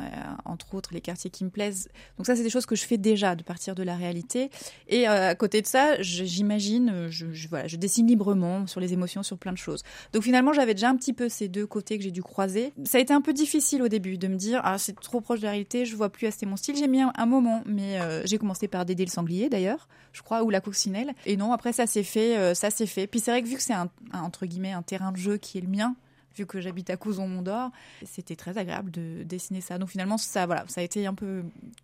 entre 0.46 0.76
autres, 0.76 0.92
les 0.94 1.02
quartiers 1.02 1.30
qui 1.30 1.44
me 1.44 1.50
plaisent. 1.50 1.90
Donc 2.18 2.26
ça, 2.26 2.36
c'est 2.36 2.44
des 2.44 2.50
choses 2.50 2.66
que 2.66 2.76
je 2.76 2.86
fais 2.86 2.98
déjà, 2.98 3.36
de 3.36 3.44
partir 3.44 3.76
de 3.76 3.84
la 3.84 3.96
réalité. 3.96 4.50
Et 4.88 5.08
euh, 5.08 5.30
à 5.30 5.36
côté 5.36 5.62
de 5.62 5.68
ça, 5.68 6.02
j'imagine, 6.02 7.08
je, 7.10 7.32
je 7.32 7.76
dessine 7.76 8.08
librement 8.08 8.68
sur 8.68 8.80
les 8.80 8.94
émotions, 8.94 9.24
sur 9.24 9.38
plein 9.38 9.52
de 9.52 9.58
choses. 9.58 9.84
Donc 10.14 10.24
finalement, 10.24 10.54
j'avais 10.54 10.74
déjà 10.74 10.90
un 10.90 10.96
petit 10.96 11.14
peu 11.14 11.30
ces 11.30 11.48
deux 11.48 11.68
côtés 11.68 11.98
que 11.98 12.04
j'ai 12.04 12.12
dû 12.12 12.22
croiser. 12.24 12.74
Ça 12.86 13.00
a 13.00 13.02
été 13.02 13.14
un 13.14 13.22
peu 13.22 13.34
difficile 13.34 13.82
au 13.82 13.88
début 13.88 14.18
de 14.18 14.28
me 14.28 14.36
dire, 14.36 14.62
ah, 14.64 14.78
c'est 14.78 14.98
trop 15.00 15.22
proche 15.22 15.40
de 15.40 15.46
la 15.46 15.52
réalité, 15.52 15.86
je 15.86 15.96
vois 15.96 16.10
plus 16.10 16.28
assez 16.28 16.46
mon 16.46 16.56
style. 16.56 16.76
J'ai 16.76 16.88
mis 16.88 17.02
un, 17.02 17.26
moment, 17.26 17.64
mais 17.66 18.00
j'ai 18.26 18.38
commencé 18.38 18.68
par 18.68 18.86
Dédé 18.86 19.06
le 19.06 19.12
sanglier, 19.12 19.50
d'ailleurs, 19.50 19.88
je 20.14 20.22
crois, 20.22 20.44
ou 20.44 20.50
la 20.50 20.62
coccinelle. 20.62 21.14
Et 21.26 21.38
non, 21.38 21.52
après 21.52 21.74
ça 21.74 21.88
s'est 21.88 22.04
fait, 22.04 22.38
euh, 22.38 22.54
ça 22.54 22.70
s'est 22.70 22.86
fait. 22.86 23.08
Puis 23.08 23.20
c'est 23.20 23.32
vrai 23.32 23.42
que 23.42 23.48
vu 23.48 23.56
que 23.56 23.62
c'est 23.62 23.74
un, 23.74 23.90
entre 24.14 24.46
guillemets 24.46 24.72
un 24.72 24.82
terrain 24.82 25.12
de 25.12 25.18
jeu 25.18 25.38
qui 25.38 25.58
est 25.58 25.62
le 25.62 25.68
mien, 25.68 25.96
vu 26.38 26.46
que 26.46 26.62
j'habite 26.62 26.90
à 26.90 26.98
Couzon-Mont-d'Or, 26.98 27.72
c'était 28.06 28.36
très 28.36 28.58
agréable 28.58 28.92
de 28.92 29.24
dessiner 29.24 29.62
ça. 29.62 29.78
Donc 29.78 29.90
finalement, 29.90 30.18
ça, 30.18 30.46
voilà, 30.46 30.64
ça 30.68 30.82
a 30.82 30.84
été 30.84 31.08
un 31.08 31.14
peu 31.14 31.44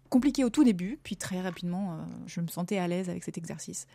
compliqué 0.09 0.43
au 0.43 0.49
tout 0.49 0.63
début, 0.63 0.99
puis 1.03 1.17
très 1.17 1.41
rapidement, 1.41 1.93
euh, 1.93 1.95
je 2.27 2.39
me 2.41 2.47
sentais 2.47 2.77
à 2.77 2.87
l'aise 2.87 3.09
avec 3.09 3.23
cet 3.23 3.37
exercice. 3.37 3.87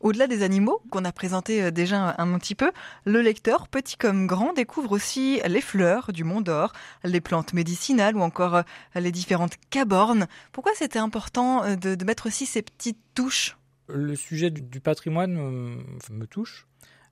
Au-delà 0.00 0.26
des 0.26 0.42
animaux 0.42 0.82
qu'on 0.90 1.04
a 1.04 1.12
présentés 1.12 1.62
euh, 1.62 1.70
déjà 1.70 2.14
un, 2.18 2.38
petit 2.38 2.54
peu, 2.54 2.70
le 3.04 3.22
lecteur, 3.22 3.68
petit 3.68 3.96
comme 3.96 4.26
grand, 4.26 4.52
découvre 4.52 4.92
aussi 4.92 5.40
les 5.46 5.60
fleurs 5.60 6.12
du 6.12 6.24
Mont 6.24 6.40
d'Or, 6.40 6.72
les 7.02 7.20
plantes 7.20 7.52
médicinales 7.52 8.16
ou 8.16 8.20
encore 8.20 8.62
les 8.94 9.12
différentes 9.12 9.56
cabornes. 9.70 10.26
Pourquoi 10.52 10.72
c'était 10.76 10.98
important 10.98 11.76
de 11.76 12.04
mettre 12.04 12.26
aussi 12.26 12.46
ces 12.46 12.62
petites 12.62 12.98
touches? 13.14 13.56
Le 13.88 14.16
sujet 14.16 14.50
du, 14.50 14.80
patrimoine 14.80 15.36
euh, 15.38 16.12
me, 16.12 16.26
touche, 16.26 16.66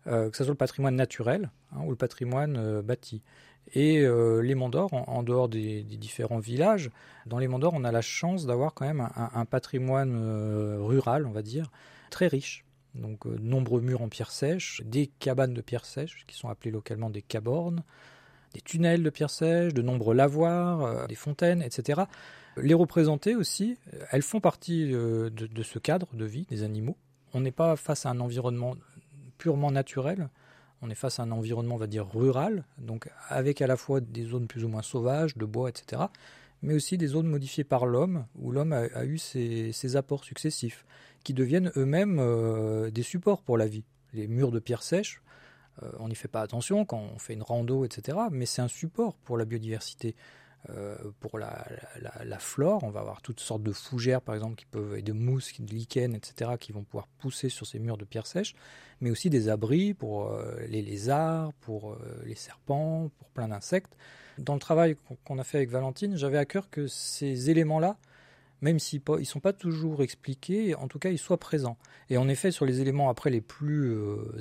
euh, 0.07 0.31
que 0.31 0.37
ce 0.37 0.45
soit 0.45 0.53
le 0.53 0.59
patrimoine 0.59 0.97
naturel 0.97 1.51
hein, 1.73 1.81
ou 1.85 1.91
le 1.91 1.97
patrimoine 1.97 2.57
euh, 2.57 2.83
bâti. 2.83 3.23
Et 3.75 4.01
les 4.01 4.55
Monts 4.57 4.69
d'Or, 4.69 4.93
en, 4.93 5.23
dehors 5.23 5.49
des, 5.49 5.85
différents 5.85 6.41
villages, 6.41 6.91
dans 7.27 7.39
les 7.39 7.47
Monts 7.47 7.61
d'Or, 7.61 7.73
on 7.75 7.85
a 7.85 7.93
la 7.93 8.03
chance 8.03 8.45
d'avoir 8.45 8.75
quand 8.75 8.85
même 8.85 9.09
un, 9.15 9.45
patrimoine 9.45 10.19
rural, 10.79 11.27
on 11.27 11.31
va 11.31 11.43
dire, 11.43 11.71
très 12.11 12.27
riche. 12.27 12.65
Donc, 12.97 13.27
de 13.27 13.39
nombreux 13.39 13.81
murs 13.81 14.03
en 14.03 14.09
pierre 14.09 14.33
sèche, 14.33 14.83
des 14.85 15.07
cabanes 15.07 15.55
de 15.55 15.61
pierre 15.61 15.87
sèche, 15.87 16.25
qui 16.27 16.37
sont 16.37 16.49
appelées 16.49 16.73
localement 16.73 17.09
des 17.09 17.23
cabornes, 17.23 17.85
des 18.53 18.61
tunnels 18.61 19.05
de 19.05 19.11
pierre 19.11 19.31
sèche, 19.31 19.73
de 19.73 19.81
nombreux 19.81 20.15
lavoirs, 20.15 21.07
des 21.07 21.15
fontaines, 21.15 21.63
etc. 21.63 22.03
Les 22.57 22.75
représenter 22.75 23.35
aussi, 23.35 23.79
elles 24.11 24.23
font 24.23 24.41
partie 24.41 24.93
euh, 24.93 25.31
de, 25.31 25.63
ce 25.63 25.79
cadre 25.79 26.15
de 26.15 26.25
vie 26.25 26.47
des 26.51 26.63
animaux. 26.63 26.97
On 27.33 27.41
n'est 27.41 27.53
pas 27.53 27.77
face 27.77 28.05
à 28.05 28.11
un 28.11 28.21
environnement 28.21 28.77
purement 29.39 29.71
naturel, 29.71 30.29
on 30.83 30.91
est 30.91 30.95
face 30.95 31.19
à 31.19 31.23
un 31.23 31.31
environnement, 31.31 31.77
on 31.81 31.87
dire, 31.87 32.07
rural, 32.13 32.65
donc 32.79 33.09
avec 33.29 33.63
à 33.63 33.67
la 33.67 33.77
fois 33.77 34.01
des 34.01 34.25
zones 34.25 34.47
plus 34.47 34.65
ou 34.65 34.69
moins 34.69 34.83
sauvages, 34.83 35.37
de 35.37 35.45
bois, 35.45 35.69
etc., 35.69 36.03
mais 36.61 36.75
aussi 36.75 36.99
des 36.99 37.09
zones 37.09 37.27
modifiées 37.27 37.65
par 37.65 37.87
l'homme, 37.87 38.27
où 38.37 38.53
l'homme 38.53 38.73
a, 38.73 39.05
eu 39.05 39.19
ses, 39.19 39.97
apports 39.97 40.25
successifs, 40.25 40.85
qui 41.25 41.35
deviennent 41.35 41.73
eux-mêmes 41.77 42.19
euh, 42.21 42.91
des 42.91 43.03
supports 43.03 43.43
pour 43.43 43.59
la 43.59 43.67
vie. 43.67 43.85
Les 44.13 44.29
murs 44.29 44.53
de 44.53 44.61
pierre 44.61 44.83
sèche, 44.83 45.23
euh, 45.83 45.91
on 45.99 46.09
n'y 46.09 46.15
fait 46.15 46.29
pas 46.29 46.43
attention 46.43 46.85
quand 46.85 46.99
on 47.15 47.19
fait 47.19 47.33
une 47.33 47.43
rando, 47.43 47.85
etc., 47.85 48.19
mais 48.31 48.47
c'est 48.47 48.63
un 48.63 48.69
support 48.69 49.17
pour 49.17 49.39
la 49.39 49.45
biodiversité. 49.45 50.15
Euh, 50.71 50.97
pour 51.19 51.39
la, 51.41 51.67
flore, 52.39 52.85
on 52.85 52.91
va 52.91 53.01
avoir 53.01 53.21
toutes 53.21 53.41
sortes 53.41 53.65
de 53.65 53.73
fougères, 53.73 54.23
par 54.23 54.35
exemple, 54.35 54.55
qui 54.55 54.67
peuvent, 54.67 54.97
et 54.97 55.03
de 55.03 55.13
mousses, 55.13 55.61
de 55.61 55.73
lichens, 55.73 56.15
etc., 56.15 56.53
qui 56.59 56.71
vont 56.71 56.85
pouvoir 56.85 57.09
pousser 57.19 57.49
sur 57.49 57.67
ces 57.67 57.81
murs 57.81 57.97
de 57.97 58.05
pierre 58.05 58.27
sèche, 58.27 58.55
mais 59.01 59.11
aussi 59.11 59.29
des 59.29 59.49
abris 59.49 59.93
pour 59.93 60.29
euh, 60.29 60.55
les 60.69 60.83
lézards, 60.83 61.53
pour 61.55 61.93
euh, 61.93 62.23
les 62.25 62.37
serpents, 62.37 63.11
pour 63.19 63.29
plein 63.31 63.49
d'insectes. 63.49 63.97
Dans 64.39 64.55
le 64.55 64.61
travail 64.61 64.97
qu'on 65.25 65.39
a 65.39 65.45
fait 65.45 65.59
avec 65.59 65.71
Valentine, 65.71 66.17
j'avais 66.17 66.39
à 66.39 66.45
cœur 66.45 66.71
que 66.71 66.87
ces 66.87 67.51
éléments-là, 67.51 67.97
même 68.61 68.79
s'ils 68.79 69.03
ne 69.07 69.25
sont 69.25 69.41
pas 69.41 69.53
toujours 69.53 70.03
expliqués, 70.03 70.77
en 70.77 70.87
tout 70.87 71.01
cas, 71.01 71.11
ils 71.11 71.19
soient 71.19 71.39
présents. 71.39 71.77
Et 72.09 72.17
en 72.17 72.29
effet, 72.29 72.53
sur 72.53 72.65
les 72.65 72.81
éléments 72.81 73.11
après 73.11 73.31
les 73.31 73.41
plus 73.41 73.93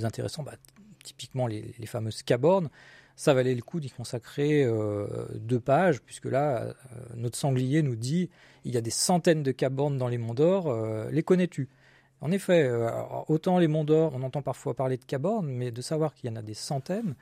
intéressants, 0.03 0.43
bah, 0.43 0.53
typiquement 1.03 1.47
les, 1.47 1.73
les 1.79 1.87
fameuses 1.87 2.21
cabornes, 2.21 2.69
ça 3.21 3.35
valait 3.35 3.53
le 3.53 3.61
coup 3.61 3.79
d'y 3.79 3.91
consacrer 3.91 4.63
euh, 4.63 5.05
deux 5.35 5.59
pages, 5.59 6.01
puisque 6.01 6.25
là, 6.25 6.63
euh, 6.63 6.73
notre 7.15 7.37
sanglier 7.37 7.83
nous 7.83 7.95
dit 7.95 8.31
il 8.65 8.73
y 8.73 8.77
a 8.77 8.81
des 8.81 8.89
centaines 8.89 9.43
de 9.43 9.51
cabornes 9.51 9.99
dans 9.99 10.07
les 10.07 10.17
monts 10.17 10.33
d'or, 10.33 10.71
euh, 10.71 11.07
les 11.11 11.21
connais-tu? 11.21 11.69
En 12.21 12.31
effet, 12.31 12.69
autant 13.27 13.59
les 13.59 13.67
monts 13.67 13.83
d'or, 13.83 14.11
on 14.15 14.21
entend 14.21 14.41
parfois 14.41 14.75
parler 14.75 14.97
de 14.97 15.05
cabornes, 15.05 15.47
mais 15.47 15.71
de 15.71 15.81
savoir 15.81 16.13
qu'il 16.13 16.29
y 16.29 16.33
en 16.33 16.35
a 16.35 16.43
des 16.43 16.53
centaines, 16.53 17.15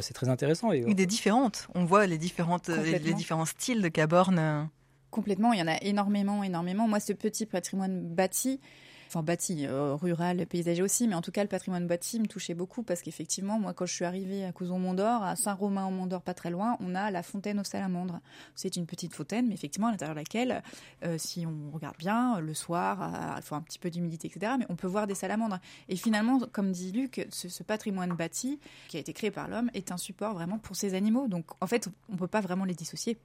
c'est 0.00 0.12
très 0.12 0.28
intéressant. 0.28 0.72
Et, 0.72 0.82
des 0.92 1.06
différentes, 1.06 1.68
on 1.74 1.86
voit 1.86 2.06
les, 2.06 2.18
différentes, 2.18 2.68
les, 2.68 2.98
les, 2.98 3.14
différents 3.14 3.46
styles 3.46 3.80
de 3.80 3.88
cabornes. 3.88 4.68
Complètement, 5.10 5.54
il 5.54 5.60
y 5.60 5.62
en 5.62 5.68
a 5.68 5.78
énormément, 5.82 6.42
énormément. 6.42 6.86
Moi, 6.86 7.00
ce 7.00 7.14
petit 7.14 7.46
patrimoine 7.46 8.02
bâti, 8.02 8.60
enfin 9.06 9.22
bâti, 9.22 9.66
euh, 9.66 9.94
rural, 9.94 10.44
paysager 10.46 10.82
aussi, 10.82 11.08
mais 11.08 11.14
en 11.14 11.22
tout 11.22 11.30
cas 11.30 11.42
le 11.42 11.48
patrimoine 11.48 11.86
bâti 11.86 12.20
me 12.20 12.26
touchait 12.26 12.54
beaucoup 12.54 12.82
parce 12.82 13.02
qu'effectivement, 13.02 13.58
moi 13.58 13.74
quand 13.74 13.86
je 13.86 13.94
suis 13.94 14.04
arrivée 14.04 14.44
à 14.44 14.52
Couzon-Mont-d'Or, 14.52 15.22
à 15.22 15.36
Saint-Romain-au-Mont-d'Or, 15.36 16.22
pas 16.22 16.34
très 16.34 16.50
loin, 16.50 16.76
on 16.80 16.94
a 16.94 17.10
la 17.10 17.22
fontaine 17.22 17.60
aux 17.60 17.64
salamandres. 17.64 18.20
C'est 18.54 18.76
une 18.76 18.86
petite 18.86 19.14
fontaine, 19.14 19.48
mais 19.48 19.54
effectivement 19.54 19.88
à 19.88 19.90
l'intérieur 19.90 20.14
de 20.14 20.20
laquelle, 20.20 20.62
euh, 21.04 21.18
si 21.18 21.46
on 21.46 21.70
regarde 21.72 21.96
bien, 21.98 22.40
le 22.40 22.54
soir, 22.54 23.36
il 23.36 23.42
faut 23.42 23.54
un 23.54 23.62
petit 23.62 23.78
peu 23.78 23.90
d'humidité, 23.90 24.28
etc., 24.28 24.52
mais 24.58 24.66
on 24.68 24.76
peut 24.76 24.86
voir 24.86 25.06
des 25.06 25.14
salamandres. 25.14 25.58
Et 25.88 25.96
finalement, 25.96 26.40
comme 26.52 26.72
dit 26.72 26.92
Luc, 26.92 27.26
ce, 27.30 27.48
ce 27.48 27.62
patrimoine 27.62 28.14
bâti 28.14 28.60
qui 28.88 28.96
a 28.96 29.00
été 29.00 29.12
créé 29.12 29.30
par 29.30 29.48
l'homme 29.48 29.70
est 29.74 29.92
un 29.92 29.96
support 29.96 30.34
vraiment 30.34 30.58
pour 30.58 30.76
ces 30.76 30.94
animaux. 30.94 31.28
Donc 31.28 31.46
en 31.60 31.66
fait, 31.66 31.88
on 32.10 32.16
peut 32.16 32.26
pas 32.26 32.40
vraiment 32.40 32.64
les 32.64 32.74
dissocier. 32.74 33.18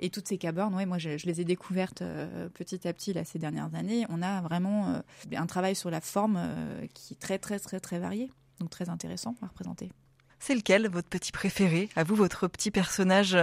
Et 0.00 0.10
toutes 0.10 0.28
ces 0.28 0.38
cabornes, 0.38 0.74
ouais, 0.74 0.86
moi 0.86 0.98
je, 0.98 1.10
les 1.24 1.40
ai 1.40 1.44
découvertes 1.44 2.02
euh, 2.02 2.48
petit 2.48 2.86
à 2.86 2.92
petit 2.92 3.12
là, 3.12 3.24
ces 3.24 3.38
dernières 3.38 3.74
années. 3.74 4.06
On 4.08 4.22
a 4.22 4.40
vraiment 4.40 4.88
euh, 4.88 5.00
un 5.36 5.46
travail 5.46 5.74
sur 5.74 5.90
la 5.90 6.00
forme 6.00 6.36
euh, 6.38 6.86
qui 6.94 7.14
est 7.14 7.18
très 7.18 7.38
très 7.38 7.58
très 7.58 7.80
très 7.80 7.98
varié, 7.98 8.30
donc 8.60 8.70
très 8.70 8.88
intéressant 8.88 9.34
à 9.42 9.46
représenter. 9.46 9.90
C'est 10.38 10.54
lequel 10.54 10.88
votre 10.88 11.08
petit 11.08 11.32
préféré? 11.32 11.88
À 11.96 12.04
vous, 12.04 12.16
votre 12.16 12.48
petit 12.48 12.70
personnage, 12.70 13.36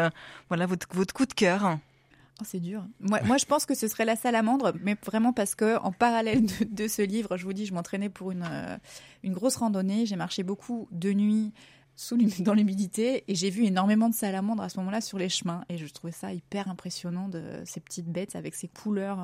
voilà 0.50 0.68
votre, 0.68 0.88
votre 0.92 1.14
coup 1.14 1.26
de 1.26 1.34
cœur 1.34 1.80
Oh, 2.40 2.44
c'est 2.44 2.60
dur. 2.60 2.84
Moi, 3.00 3.22
moi, 3.24 3.38
je 3.38 3.46
pense 3.46 3.68
que 3.68 3.76
ce 3.76 3.88
serait 3.88 4.06
la 4.06 4.16
salamandre, 4.16 4.74
mais 4.82 4.96
vraiment 5.06 5.32
parce 5.32 5.54
que 5.54 5.78
en 5.78 5.92
parallèle 5.92 6.44
de, 6.72 6.88
ce 6.88 7.04
livre, 7.04 7.38
je 7.38 7.46
vous 7.46 7.54
dis, 7.54 7.68
je 7.68 7.74
m'entraînais 7.74 8.10
pour 8.10 8.32
une, 8.32 8.48
une 9.22 9.34
grosse 9.34 9.58
randonnée. 9.58 10.08
J'ai 10.08 10.16
marché 10.16 10.42
beaucoup 10.42 10.88
de 10.92 11.14
nuit 11.14 11.54
sous 12.02 12.18
dans 12.40 12.54
l'humidité 12.54 13.24
et 13.28 13.36
j'ai 13.36 13.50
vu 13.50 13.66
énormément 13.66 14.10
de 14.10 14.16
salamandres 14.16 14.64
à 14.64 14.70
ce 14.70 14.80
moment-là 14.80 15.02
sur 15.02 15.20
les 15.20 15.30
chemins 15.30 15.64
et 15.70 15.78
je 15.78 15.86
trouvais 15.88 16.12
ça 16.12 16.34
hyper 16.34 16.68
impressionnant 16.68 17.28
de 17.28 17.44
ces 17.66 17.80
petites 17.80 18.08
bêtes 18.08 18.36
avec 18.36 18.56
ces 18.56 18.68
couleurs, 18.68 19.20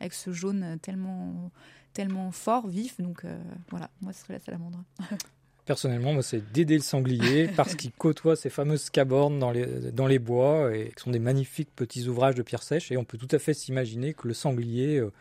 avec 0.00 0.12
ce 0.12 0.30
jaune 0.30 0.78
tellement 0.82 1.50
tellement 1.94 2.30
fort, 2.30 2.68
vif. 2.68 3.00
Donc 3.00 3.24
voilà, 3.70 3.90
moi 4.02 4.12
ce 4.12 4.20
serait 4.20 4.34
la 4.34 4.40
salamandre. 4.40 4.84
Personnellement, 5.70 6.12
moi, 6.12 6.22
c'est 6.24 6.52
Dédé 6.52 6.74
le 6.74 6.82
sanglier 6.82 7.48
parce 7.56 7.76
qu'il 7.76 7.92
côtoie 7.92 8.34
ces 8.34 8.50
fameuses 8.50 8.90
cabornes 8.90 9.38
dans 9.38 9.52
les, 9.52 9.92
dans 9.92 10.08
les 10.08 10.18
bois 10.18 10.76
et 10.76 10.88
qui 10.88 11.02
sont 11.02 11.12
des 11.12 11.20
magnifiques 11.20 11.70
petits 11.76 12.08
ouvrages 12.08 12.34
de 12.34 12.42
pierre 12.42 12.64
sèche. 12.64 12.90
Et 12.90 12.96
on 12.96 13.04
peut 13.04 13.18
tout 13.18 13.28
à 13.30 13.38
fait 13.38 13.54
s'imaginer 13.54 14.12
que 14.12 14.26
le 14.26 14.34
sanglier 14.34 14.96
euh, 14.96 15.12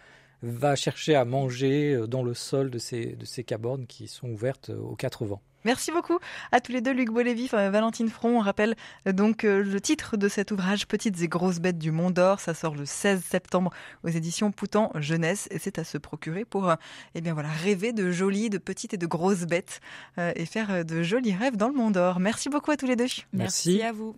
va 0.41 0.75
chercher 0.75 1.13
à 1.13 1.23
manger 1.23 1.93
euh, 1.93 2.07
dans 2.07 2.23
le 2.23 2.33
sol 2.33 2.71
de 2.71 2.79
ces, 2.79 3.15
de 3.15 3.25
ces 3.25 3.43
cabornes 3.43 3.85
qui 3.85 4.07
sont 4.07 4.29
ouvertes 4.29 4.71
euh, 4.71 4.79
aux 4.79 4.95
quatre 4.95 5.23
vents. 5.23 5.41
Merci 5.65 5.91
beaucoup 5.91 6.19
à 6.51 6.61
tous 6.61 6.71
les 6.71 6.81
deux, 6.81 6.93
Luc 6.93 7.09
Bolévif, 7.09 7.53
Valentine 7.53 8.09
Front. 8.09 8.37
On 8.37 8.39
rappelle 8.39 8.75
euh, 9.07 9.11
donc 9.11 9.43
euh, 9.43 9.61
le 9.61 9.81
titre 9.81 10.15
de 10.15 10.29
cet 10.29 10.51
ouvrage, 10.51 10.87
Petites 10.87 11.21
et 11.21 11.27
grosses 11.27 11.59
bêtes 11.59 11.77
du 11.77 11.91
Mont 11.91 12.11
d'Or. 12.11 12.39
Ça 12.39 12.53
sort 12.53 12.75
le 12.75 12.85
16 12.85 13.21
septembre 13.23 13.71
aux 14.03 14.07
éditions 14.07 14.51
Poutan 14.51 14.91
Jeunesse 14.95 15.47
et 15.51 15.59
c'est 15.59 15.77
à 15.77 15.83
se 15.83 15.97
procurer 15.97 16.45
pour 16.45 16.69
euh, 16.69 16.75
eh 17.15 17.21
bien 17.21 17.33
voilà, 17.33 17.49
rêver 17.49 17.91
de 17.91 18.11
jolies, 18.11 18.49
de 18.49 18.57
petites 18.57 18.93
et 18.93 18.97
de 18.97 19.07
grosses 19.07 19.45
bêtes 19.45 19.81
et 20.17 20.45
faire 20.45 20.85
de 20.85 21.03
jolis 21.03 21.33
rêves 21.33 21.57
dans 21.57 21.67
le 21.67 21.73
Mont 21.73 21.91
d'Or. 21.91 22.19
Merci 22.19 22.49
beaucoup 22.49 22.71
à 22.71 22.77
tous 22.77 22.87
les 22.87 22.95
deux. 22.95 23.07
Merci 23.33 23.81
à 23.81 23.91
vous. 23.91 24.15